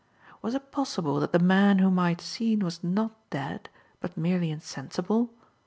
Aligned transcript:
Was 0.41 0.55
it 0.55 0.71
possible 0.71 1.19
that 1.19 1.31
the 1.31 1.37
man 1.37 1.77
whom 1.77 1.99
I 1.99 2.09
had 2.09 2.21
seen 2.21 2.61
was 2.61 2.83
not 2.83 3.11
dead, 3.29 3.69
but 3.99 4.17
merely 4.17 4.49
insensible? 4.49 5.29